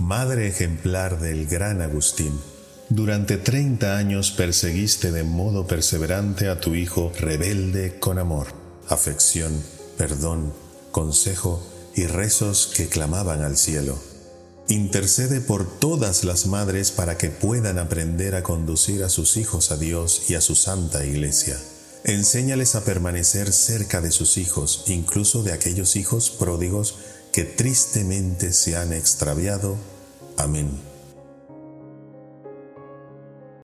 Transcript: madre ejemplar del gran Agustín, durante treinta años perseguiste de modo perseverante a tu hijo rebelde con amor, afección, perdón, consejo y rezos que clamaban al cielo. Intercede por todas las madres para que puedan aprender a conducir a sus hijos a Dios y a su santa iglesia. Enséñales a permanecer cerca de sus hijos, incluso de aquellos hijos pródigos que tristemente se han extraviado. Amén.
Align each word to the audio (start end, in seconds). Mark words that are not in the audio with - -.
madre 0.00 0.48
ejemplar 0.48 1.20
del 1.20 1.46
gran 1.46 1.82
Agustín, 1.82 2.32
durante 2.88 3.36
treinta 3.36 3.98
años 3.98 4.30
perseguiste 4.30 5.12
de 5.12 5.22
modo 5.22 5.66
perseverante 5.66 6.48
a 6.48 6.58
tu 6.58 6.74
hijo 6.74 7.12
rebelde 7.20 7.98
con 8.00 8.18
amor, 8.18 8.48
afección, 8.88 9.62
perdón, 9.96 10.52
consejo 10.90 11.62
y 11.94 12.06
rezos 12.06 12.72
que 12.74 12.88
clamaban 12.88 13.42
al 13.42 13.56
cielo. 13.56 13.98
Intercede 14.68 15.40
por 15.40 15.68
todas 15.78 16.24
las 16.24 16.46
madres 16.46 16.90
para 16.90 17.18
que 17.18 17.28
puedan 17.28 17.78
aprender 17.78 18.34
a 18.34 18.42
conducir 18.42 19.04
a 19.04 19.08
sus 19.10 19.36
hijos 19.36 19.70
a 19.70 19.76
Dios 19.76 20.30
y 20.30 20.34
a 20.34 20.40
su 20.40 20.54
santa 20.54 21.04
iglesia. 21.04 21.58
Enséñales 22.04 22.74
a 22.74 22.84
permanecer 22.84 23.52
cerca 23.52 24.00
de 24.00 24.10
sus 24.10 24.38
hijos, 24.38 24.84
incluso 24.86 25.42
de 25.42 25.52
aquellos 25.52 25.96
hijos 25.96 26.30
pródigos 26.30 26.94
que 27.32 27.44
tristemente 27.44 28.52
se 28.52 28.76
han 28.76 28.92
extraviado. 28.92 29.76
Amén. 30.36 30.89